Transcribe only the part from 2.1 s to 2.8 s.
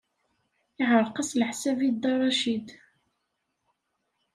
Racid.